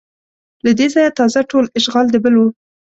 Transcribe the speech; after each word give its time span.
له 0.65 0.71
دې 0.77 0.87
ځایه 0.93 1.11
تازه 1.19 1.41
ټول 1.51 1.65
اشغال 1.79 2.05
د 2.11 2.15
بل 2.23 2.33
و 2.37 2.41